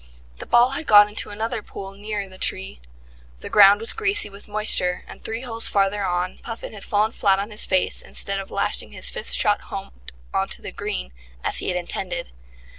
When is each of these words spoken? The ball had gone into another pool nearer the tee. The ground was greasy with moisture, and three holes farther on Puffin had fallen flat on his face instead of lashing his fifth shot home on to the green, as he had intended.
The 0.39 0.47
ball 0.47 0.71
had 0.71 0.87
gone 0.87 1.09
into 1.09 1.29
another 1.29 1.61
pool 1.61 1.91
nearer 1.91 2.27
the 2.27 2.39
tee. 2.39 2.81
The 3.41 3.51
ground 3.51 3.79
was 3.79 3.93
greasy 3.93 4.31
with 4.31 4.47
moisture, 4.47 5.03
and 5.07 5.23
three 5.23 5.41
holes 5.41 5.67
farther 5.67 6.03
on 6.03 6.39
Puffin 6.39 6.73
had 6.73 6.83
fallen 6.83 7.11
flat 7.11 7.37
on 7.37 7.51
his 7.51 7.67
face 7.67 8.01
instead 8.01 8.39
of 8.39 8.49
lashing 8.49 8.93
his 8.93 9.11
fifth 9.11 9.31
shot 9.31 9.61
home 9.61 9.91
on 10.33 10.47
to 10.49 10.61
the 10.63 10.71
green, 10.71 11.13
as 11.43 11.59
he 11.59 11.67
had 11.67 11.77
intended. 11.77 12.29